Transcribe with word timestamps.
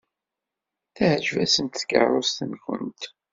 Teɛjeb-asent 0.95 1.79
tkeṛṛust-nwent. 1.81 3.01